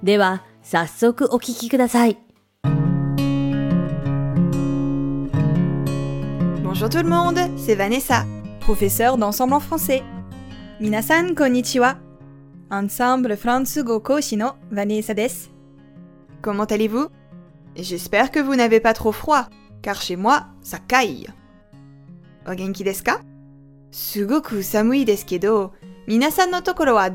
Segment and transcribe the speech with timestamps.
[0.00, 0.28] Bonjour
[6.88, 8.24] tout le monde, c'est Vanessa,
[8.60, 10.04] professeure d'ensemble en français.
[10.80, 11.96] Minasan konnichiwa.
[12.70, 15.50] Ensemble Fransugo sino no Vanessa des.
[16.42, 17.08] Comment allez-vous
[17.74, 19.46] J'espère que vous n'avez pas trop froid,
[19.82, 21.26] car chez moi, ça caille.
[22.46, 23.18] Ogenki desu ka
[23.90, 25.72] Sugoku samui desu kedo,
[26.06, 27.10] minasan no tokoro wa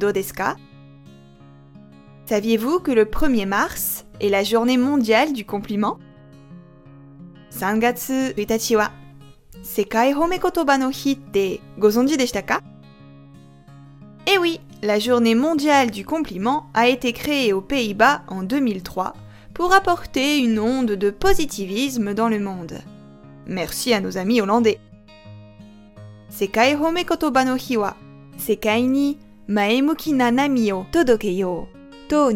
[2.26, 6.00] Saviez-vous que le 1er mars est la journée mondiale du compliment
[7.60, 7.64] Eh
[14.40, 19.14] oui, la journée mondiale du compliment a été créée aux Pays-Bas en 2003
[19.54, 22.80] pour apporter une onde de positivisme dans le monde.
[23.48, 24.80] Merci à nos amis hollandais.
[26.30, 26.78] Sekai
[28.40, 29.18] Sekai ni
[30.94, 31.68] Todokeyo.
[32.16, 32.28] C'est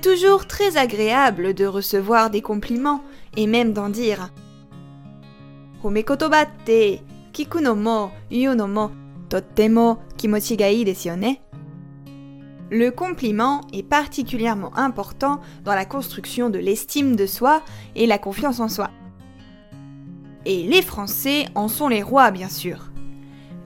[0.00, 3.00] toujours très agréable de recevoir des compliments
[3.36, 4.28] et même d'en dire.
[5.82, 6.02] Le
[12.90, 17.62] compliment est particulièrement important dans la construction de l'estime de soi
[17.96, 18.90] et la confiance en soi.
[20.46, 22.90] Et les Français en sont les rois, bien sûr.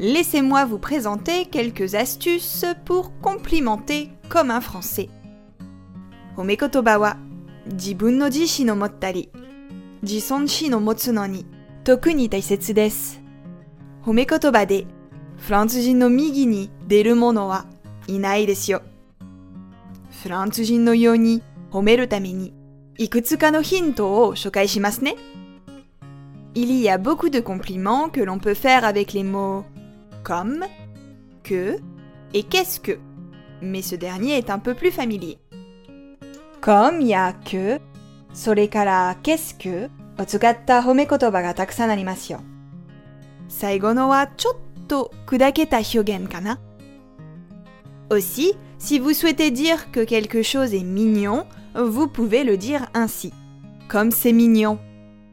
[0.01, 5.09] Laissez-moi vous présenter quelques astuces pour complimenter comme un Français.
[6.37, 7.15] Omekotoba wa
[7.79, 9.29] jibun no jishi no mottari,
[10.03, 11.47] jison shi no motsu no ni
[11.85, 13.19] toku ni taisetsu desu.
[14.05, 14.85] Omekotoba de ne.
[26.57, 29.65] Il y a beaucoup de compliments que l'on peut faire avec les mots
[30.23, 30.65] comme,
[31.43, 31.75] que
[32.33, 32.97] et qu'est-ce que,
[33.61, 35.39] mais ce dernier est un peu plus familier.
[36.61, 37.79] Comme il y a que,
[38.29, 39.55] quest ce
[44.87, 46.57] que
[48.15, 51.45] Aussi, si vous souhaitez dire que quelque chose est mignon,
[51.75, 53.33] vous pouvez le dire ainsi.
[53.89, 54.79] Comme c'est mignon.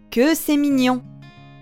[0.09, 1.03] Que c'est mignon.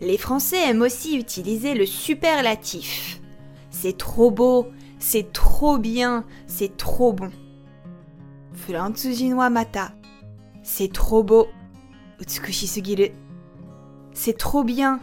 [0.00, 3.20] Les Français aiment aussi utiliser le superlatif.
[3.72, 4.66] C'est trop beau,
[5.00, 7.30] c'est trop bien, c'est trop bon.
[9.50, 9.92] mata.
[10.62, 11.48] C'est trop beau.
[14.12, 15.00] C'est trop bien.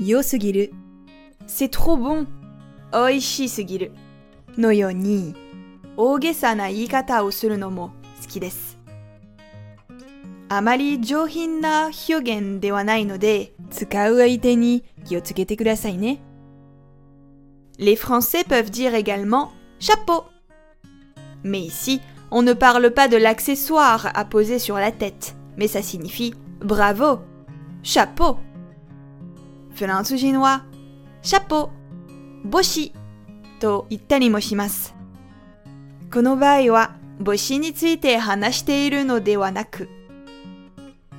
[0.00, 0.20] Yo
[1.46, 2.26] C'est trop bon.
[2.92, 3.48] Oishisugiru.
[3.68, 3.90] sugiru.
[4.56, 5.34] No yoni.
[5.96, 8.40] na o suru no mo suki
[10.48, 16.20] あまり上品な表現ではないので、使う相手に気をつけてくださいね。
[17.78, 19.48] Les Français peuvent dire également
[19.80, 20.24] chapeau.
[21.42, 22.00] Mais ici,
[22.30, 27.20] on ne parle pas de l'accessoire à poser sur la tête, mais ça signifie bravo,
[27.82, 28.36] chapeau.
[29.74, 30.60] Fulansujinois,
[31.22, 31.68] chapeau,
[32.44, 32.92] boshi,
[33.60, 34.92] to ittani mo shimasu.
[39.52, 39.88] naku.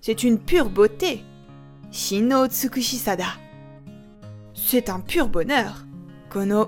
[0.00, 1.22] C'est une pure beauté.
[1.90, 3.26] Shino tsukushisada.
[4.54, 5.84] C'est un pur bonheur.
[6.30, 6.66] Kono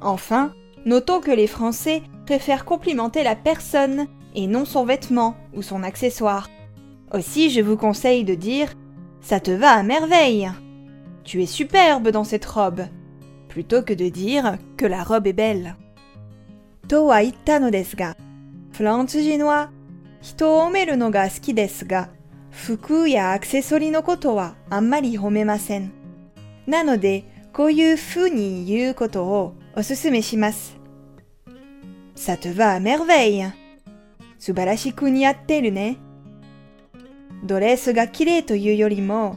[0.00, 0.52] Enfin,
[0.86, 6.48] notons que les Français préfèrent complimenter la personne et non son vêtement ou son accessoire.
[7.12, 8.72] Aussi, je vous conseille de dire
[9.20, 10.48] Ça te va à merveille
[11.24, 12.82] Tu es superbe dans cette robe
[13.48, 15.74] plutôt que de dire que la robe est belle.
[16.90, 18.16] とは言ったのですが、
[18.72, 19.70] フランス人は
[20.22, 22.08] 人を褒めるのが好きですが、
[22.50, 25.92] 服やアクセサリーのことはあんまり褒めません。
[26.66, 30.78] なので、こういう風に言うことをおすすめします。
[32.16, 33.52] さては e va à m
[34.40, 35.96] 素晴らしく似合ってるね。
[37.44, 39.36] ドレスが綺麗というよりも、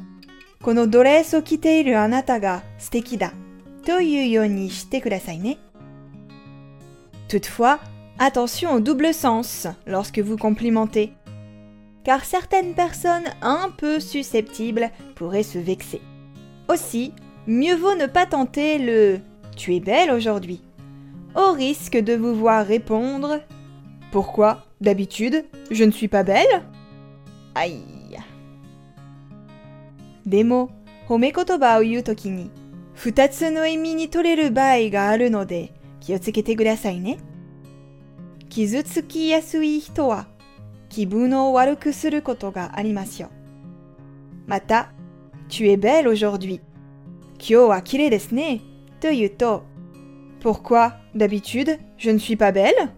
[0.63, 3.31] このドレスを着ているあなたが素敵だ
[3.85, 5.59] というようにしてくださいね。
[7.27, 7.79] Toutefois,
[8.19, 11.13] attention au double sens lorsque vous complimentez,
[12.03, 16.01] car certaines personnes un peu susceptibles pourraient se vexer.
[16.69, 17.13] Aussi,
[17.47, 19.17] mieux vaut ne pas tenter le⁇
[19.55, 20.61] tu es belle aujourd'hui⁇
[21.39, 23.31] au risque de vous voir répondre⁇
[24.11, 26.45] Pourquoi D'habitude, je ne suis pas belle?⁇
[27.55, 27.79] Aïe
[30.25, 30.69] Demo,
[31.09, 31.79] homekotoba
[32.95, 34.77] futatsu no emi ni toreru ga
[36.03, 37.17] 気をつけてくださいね。
[38.49, 40.27] 傷つきやすい人は
[40.89, 43.29] 気分を悪くすることがありますよ。
[44.45, 44.91] また、
[45.47, 46.59] Tu es belle aujourd'hui.
[47.35, 48.59] 今日は綺麗ですね。
[48.99, 49.63] と言うと、
[50.41, 52.89] Pourquoi d'habitude je ne suis pas belle?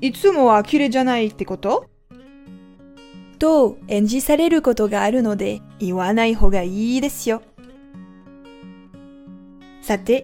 [0.00, 1.86] いつもは綺麗じゃないってこと
[3.38, 7.42] と演じされることがあるので言わない方がいいですよ。
[9.82, 10.22] さて、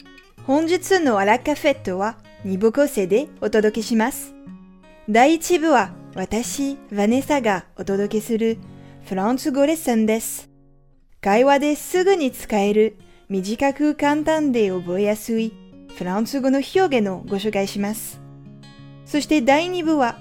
[0.51, 4.35] 本日のアラカフェットは2部構成でお届けします。
[5.09, 8.59] 第1部は私、ヴァネサがお届けする
[9.07, 10.51] フランス語レッスンです。
[11.21, 12.97] 会話ですぐに使える
[13.29, 15.53] 短く簡単で覚えやすい
[15.97, 18.21] フランス語の表現をご紹介します。
[19.07, 20.19] そして第2部は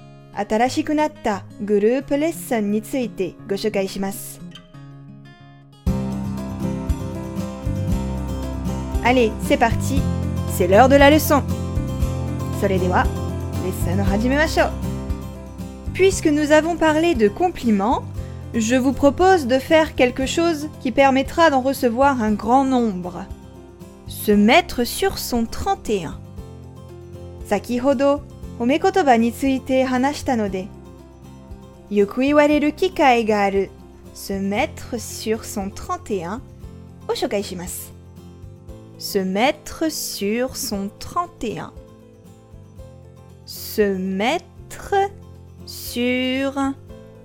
[0.48, 4.38] 新しくなったグループレッスンについてご紹介します。
[9.02, 10.00] Allez, c'est parti
[10.60, 11.42] c'est l'heure de la leçon.
[15.94, 18.02] Puisque nous avons parlé de compliments,
[18.52, 23.24] je vous propose de faire quelque chose qui permettra d'en recevoir un grand nombre.
[24.06, 26.20] Se mettre sur son 31.
[27.46, 28.20] Sakihodo,
[28.60, 30.66] omekotoba ni tsuite hanashita node.
[31.90, 32.72] Yoku iwareru
[34.12, 36.42] Se mettre sur son 31
[37.08, 37.88] Oshokai shimasu
[39.00, 41.72] se mettre sur son 31.
[43.46, 44.94] Se mettre
[45.64, 46.52] sur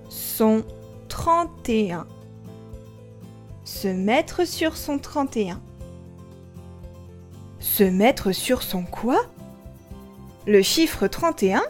[0.08, 0.64] son
[1.10, 2.06] 31.
[3.64, 5.60] Se mettre sur son 31.
[7.60, 9.20] Se mettre sur son quoi
[10.46, 11.60] Le chiffre 31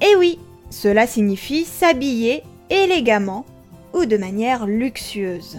[0.00, 3.46] Eh oui, cela signifie s'habiller élégamment
[3.94, 5.58] ou de manière luxueuse.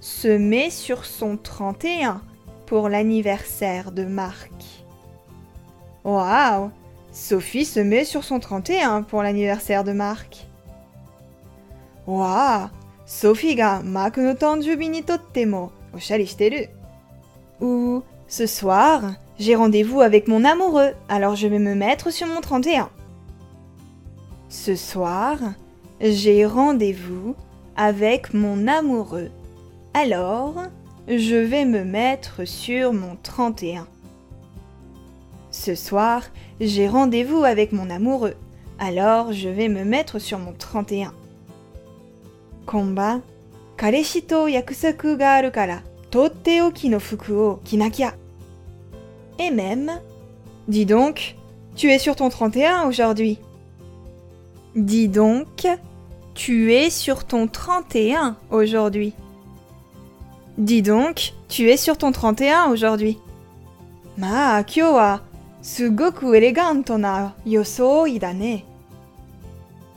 [0.00, 2.22] se met sur son 31
[2.66, 4.52] pour l'anniversaire de Marc.
[6.04, 6.70] Waouh
[7.12, 10.46] Sophie se met sur son 31 pour l'anniversaire de Marc.
[12.06, 12.68] Waouh
[13.04, 15.70] Sophie ga Marc no tanjubi ni tottemo
[17.60, 19.02] Ou ce soir,
[19.38, 22.88] j'ai rendez-vous avec mon amoureux, alors je vais me mettre sur mon 31.
[24.48, 25.36] Ce soir,
[26.00, 27.34] j'ai rendez-vous
[27.76, 29.30] avec mon amoureux,
[29.92, 30.54] alors,
[31.08, 33.88] je vais me mettre sur mon 31.
[35.50, 36.22] Ce soir,
[36.60, 38.34] j'ai rendez-vous avec mon amoureux,
[38.78, 41.12] alors je vais me mettre sur mon 31.
[42.66, 43.18] Komba,
[43.76, 45.80] kareshi to yakusoku ga aru kara,
[46.12, 48.14] totte no fuku o kinakia.
[49.40, 49.90] Et même,
[50.68, 51.34] dis donc,
[51.74, 53.38] tu es sur ton 31 aujourd'hui.
[54.76, 55.66] Dis donc,
[56.36, 59.14] tu es sur ton 31 aujourd'hui.
[60.60, 63.16] Dis donc, tu es sur ton 31 aujourd'hui.
[64.18, 65.22] Ma, kyo wa
[65.62, 68.58] sugoku eleganto na yosoi ne.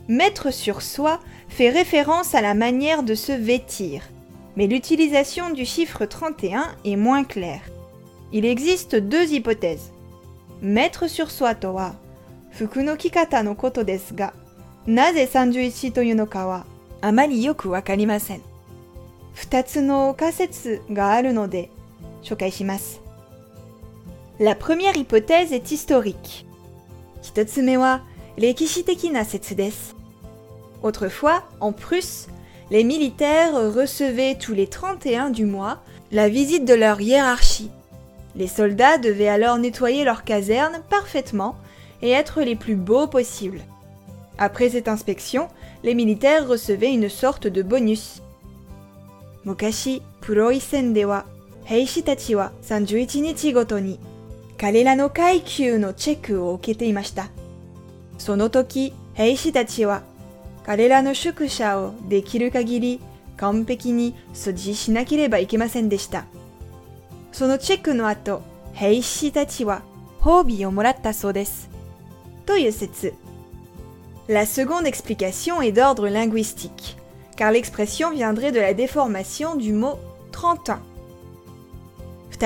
[0.08, 4.04] Mettre sur soi fait référence à la manière de se vêtir,
[4.56, 7.60] mais l'utilisation du chiffre 31 est moins claire.
[8.32, 9.92] Il existe deux hypothèses.
[10.62, 11.74] Mettre sur soi Toa.
[11.74, 11.96] wa
[12.52, 14.32] fuku no kikata no koto desu ga,
[14.88, 16.64] naze 31 to yu no wa
[17.30, 18.40] yoku wakarimasen.
[19.52, 19.64] 2
[24.60, 26.46] première hypothèse est historique.
[30.84, 32.28] Autrefois, en Prusse,
[32.70, 35.80] les militaires recevaient tous les 31 du mois
[36.12, 37.72] la visite de leur hiérarchie.
[38.36, 41.56] Les soldats devaient alors nettoyer leur caserne parfaitement
[42.04, 43.62] et être les plus beaux possibles.
[44.38, 45.48] Après cette inspection,
[45.84, 48.23] les militaires recevaient une sorte de bonus,
[49.46, 51.26] 昔、プロイセンでは、
[51.66, 54.00] 兵士たちは31日ごとに、
[54.58, 57.30] 彼らの階級のチェックを受けていました。
[58.18, 60.04] その時、兵士たちは、
[60.66, 63.02] 彼らの宿舎をできる限り
[63.36, 66.26] 完璧に掃除しなければいけませんでした。
[67.34, 68.42] そのチェックの後、
[68.74, 69.82] 兵士たちは
[70.22, 71.70] 褒美をもらったそうです。
[72.46, 73.14] という説。
[74.30, 77.03] La seconde explication est d'ordre linguistique.
[77.36, 79.98] car l'expression viendrait de la déformation du mot
[80.32, 82.46] 30 Au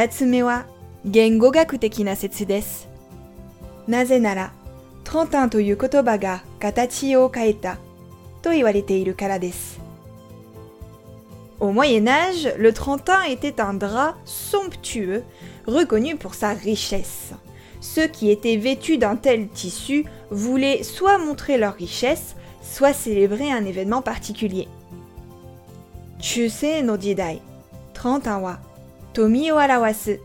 [11.59, 15.23] Au Moyen Âge, le trentin était un drap somptueux,
[15.65, 17.31] reconnu pour sa richesse.
[17.81, 23.65] Ceux qui étaient vêtus d'un tel tissu voulaient soit montrer leur richesse, soit célébrer un
[23.65, 24.67] événement particulier.
[26.19, 27.41] 中世の時代、
[27.93, 28.59] トンタンは
[29.13, 30.19] 富を表す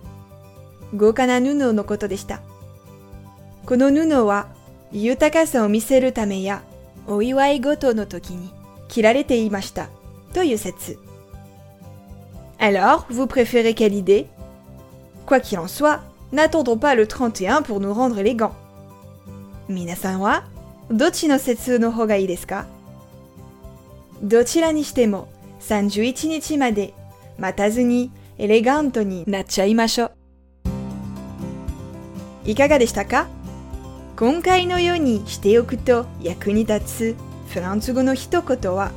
[0.96, 2.40] 豪華な布のことでした。
[3.66, 4.48] この布は
[4.90, 6.62] 豊かさを見せるためや
[7.06, 8.50] お祝い事の時に
[8.88, 9.88] 切られていました
[10.32, 10.98] という説。
[12.58, 14.26] Alors, vous préférez quelle idée
[15.26, 16.00] Quoi qu'il en soit,
[16.32, 18.52] n'attendons pas le 31 pour nous rendre élégants.
[19.68, 20.44] 皆さんは
[20.90, 22.66] どっちの説の方がいいですか
[24.22, 25.31] どちらにしても
[25.62, 26.92] 31日まで
[27.38, 30.10] 待たずにエレガントになっちゃいましょう。
[32.50, 33.28] いかがでしたか
[34.16, 37.16] 今回のようにしておくと役に立つ
[37.48, 38.90] フランス語の一言は、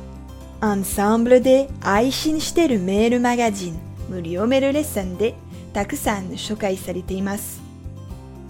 [0.60, 5.34] アンサンブルで配信してるメールマガジン無料メールレッスンで
[5.74, 7.60] たくさん紹介されています。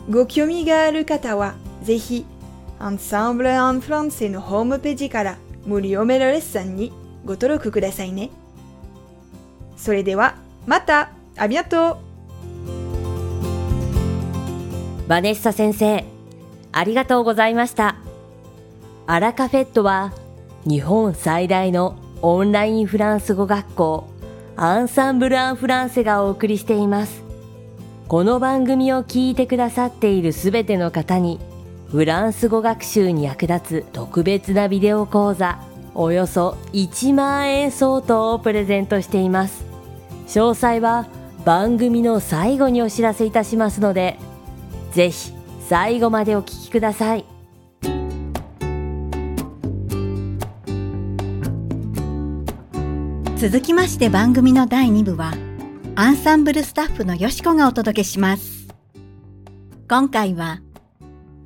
[0.08, 2.24] ご興味がある方は、ぜひ、
[2.78, 6.92] アンサンブル・アン・フランセのホームページから無料メールレッスンに
[7.26, 8.30] ご登録くださいね。
[9.76, 11.98] それでは、またありがとう
[15.08, 16.04] バネッサ先生、
[16.72, 17.96] ありがとうございました。
[19.08, 20.12] アラカフェットは、
[20.64, 24.04] 日本最大のオンラインフランス語学校、
[24.56, 27.22] アンサンブル・アン・フランセがお送りしています。
[28.08, 31.40] この番組を聞いてくださっているすべての方に、
[31.90, 35.58] フランス語学習に役立つ特別なビデオ講座、
[35.98, 39.64] およそ1万円相当をプレゼントしています
[40.26, 41.06] 詳細は
[41.46, 44.18] 番組の最後にお知らせいたしますので
[44.92, 45.32] ぜひ
[45.68, 47.24] 最後までお聞きください
[53.40, 55.32] 続きまして番組の第二部は
[55.94, 58.68] アンサンブルスタッフのよしこがお届けします
[59.88, 60.60] 今回は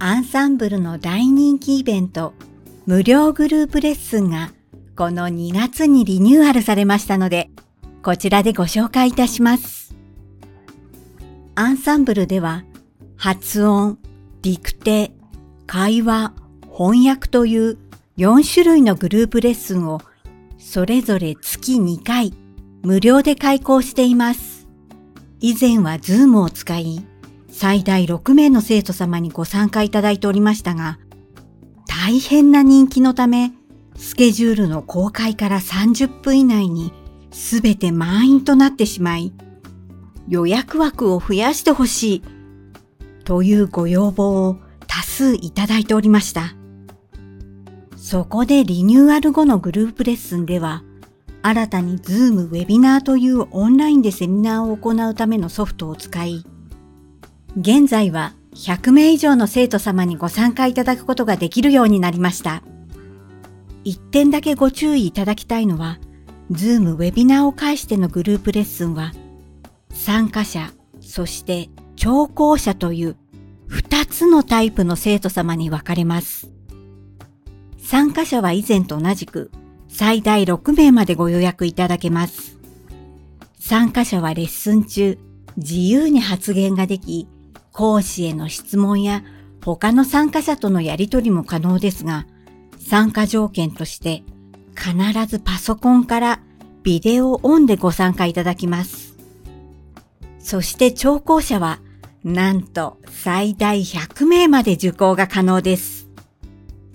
[0.00, 2.33] アンサンブルの大人気イベント
[2.87, 4.53] 無料グループレッスンが
[4.97, 7.51] この2月にリニューアルされましたので、
[8.03, 9.95] こちらでご紹介いたします。
[11.55, 12.65] アンサンブルでは
[13.17, 13.99] 発音、
[14.43, 15.13] 陸手、
[15.67, 16.33] 会話、
[16.73, 17.79] 翻訳という
[18.17, 20.01] 4種類のグループレッスンを
[20.59, 22.33] それぞれ月2回
[22.83, 24.67] 無料で開講しています。
[25.41, 27.05] 以前はズームを使い、
[27.51, 30.99] 最大6名の生徒様にご参加いただいておりましたが、
[32.02, 33.52] 大変な人気のため、
[33.95, 36.95] スケジュールの公開から30分以内に
[37.30, 39.35] 全て満員となってしまい、
[40.26, 42.23] 予約枠を増やしてほしい
[43.26, 46.54] というご要望を多数いただいておりました。
[47.99, 50.83] そこでリニューアル後のグループレッスンでは、
[51.42, 56.47] 新たに Zoom ウェビナーというオンラインでセミナーを行うためのソフトを使い、
[57.59, 62.62] 現在は100名以上の生徒様にご参加いただくことができるようになりました。
[63.85, 65.99] 一点だけご注意いただきたいのは、
[66.50, 69.12] Zoom ウェビナーを介してのグループレッスンは、
[69.92, 73.16] 参加者、そして聴講者という
[73.71, 76.50] 2つのタイプの生徒様に分かれます。
[77.78, 79.50] 参加者は以前と同じく
[79.88, 82.59] 最大6名までご予約いただけます。
[83.59, 85.19] 参加者はレッスン中、
[85.57, 87.26] 自由に発言ができ、
[87.73, 89.23] 講師への質問や
[89.65, 92.27] 他の参加者とのやりとりも可能ですが、
[92.79, 94.23] 参加条件として
[94.77, 94.93] 必
[95.27, 96.41] ずパソコンから
[96.83, 99.15] ビデオオンでご参加いただきます。
[100.39, 101.81] そして聴講者は
[102.25, 106.09] なんと最大100名まで受講が可能です。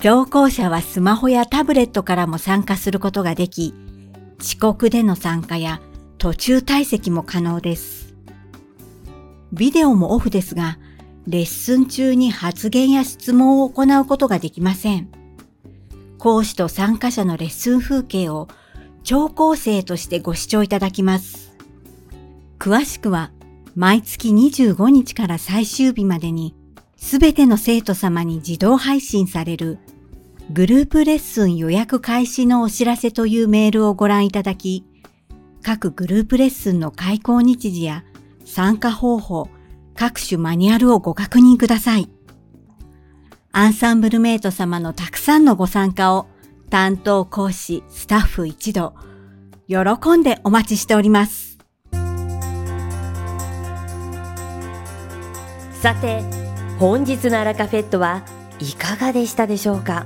[0.01, 3.73] 聴講者はスマホやタブレットからも参加することができ、
[4.41, 5.81] 遅刻での参加や
[6.17, 8.04] 途中退席も可能です。
[9.55, 10.77] ビデオもオフですが、
[11.27, 15.09] レッスン中に発言や質問を行うことができません。
[16.19, 18.49] 講師と参加者のレッスン風景を
[19.03, 21.55] 聴講生としてご視聴いただきます。
[22.59, 23.31] 詳しくは
[23.75, 26.53] 毎月25日から最終日までに
[26.97, 29.77] すべての生徒様に自動配信される
[30.51, 34.85] グループレッスン予約開始のお知らせというメールをご覧いただき、
[35.63, 38.03] 各グループレッスンの開講日時や
[38.45, 39.47] 参加方法、
[39.95, 42.09] 各種マニュアルをご確認ください。
[43.51, 46.27] アンサンブルメイト様のたくさんのご参加を
[46.69, 48.93] 担当講師、スタッフ一同、
[49.67, 49.79] 喜
[50.17, 51.57] んでお待ちしております。
[55.81, 56.23] さて、
[56.79, 58.23] 本日のアラカフェットは
[58.59, 60.05] いかがでしたでしょうか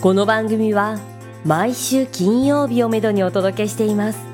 [0.00, 0.98] この番組は
[1.44, 4.33] 毎週金曜日をめどにお届けしています。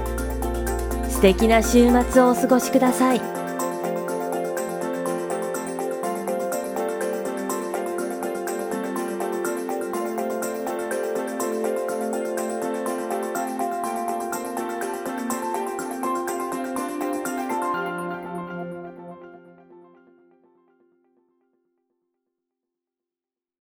[1.21, 3.40] 素敵な週末をお過ごしください。